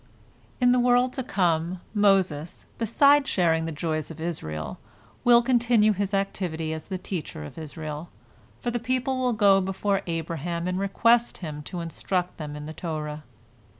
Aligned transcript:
"In 0.59 0.71
the 0.71 0.79
world 0.79 1.13
to 1.13 1.21
come 1.21 1.79
Moses, 1.93 2.65
beside 2.79 3.27
sharing 3.27 3.65
the 3.65 3.71
joys 3.71 4.09
of 4.09 4.19
Israel, 4.19 4.79
will 5.23 5.43
continue 5.43 5.93
his 5.93 6.11
activity 6.15 6.73
as 6.73 6.87
the 6.87 6.97
teacher 6.97 7.43
of 7.43 7.55
Israel, 7.55 8.09
for 8.61 8.71
the 8.71 8.79
people 8.79 9.19
will 9.19 9.33
go 9.33 9.61
before 9.61 10.01
Abraham 10.07 10.67
and 10.67 10.79
request 10.79 11.37
him 11.37 11.61
to 11.69 11.81
instruct 11.81 12.37
them 12.37 12.55
in 12.55 12.65
the 12.65 12.73
Torah. 12.73 13.23